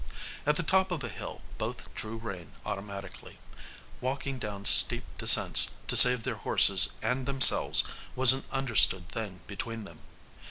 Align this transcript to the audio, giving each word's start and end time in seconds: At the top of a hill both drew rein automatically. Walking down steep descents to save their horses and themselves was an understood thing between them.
At 0.47 0.55
the 0.55 0.63
top 0.63 0.89
of 0.89 1.03
a 1.03 1.09
hill 1.09 1.41
both 1.59 1.93
drew 1.93 2.17
rein 2.17 2.53
automatically. 2.65 3.37
Walking 3.99 4.39
down 4.39 4.65
steep 4.65 5.03
descents 5.19 5.75
to 5.87 5.95
save 5.95 6.23
their 6.23 6.37
horses 6.41 6.93
and 7.03 7.27
themselves 7.27 7.83
was 8.15 8.33
an 8.33 8.43
understood 8.51 9.07
thing 9.09 9.41
between 9.45 9.83
them. 9.83 9.99